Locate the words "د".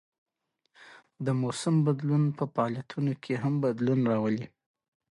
1.25-1.27